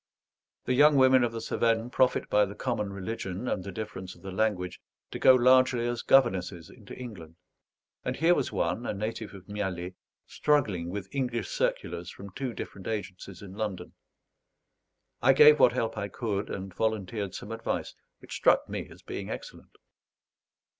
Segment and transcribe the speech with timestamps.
[0.65, 4.23] The young women of the Cevennes profit by the common religion and the difference of
[4.23, 4.81] the language
[5.11, 7.35] to go largely as governesses into England;
[8.03, 9.93] and here was one, a native of Mialet,
[10.25, 13.93] struggling with English circulars from two different agencies in London.
[15.21, 19.29] I gave what help I could; and volunteered some advice, which struck me as being
[19.29, 19.75] excellent.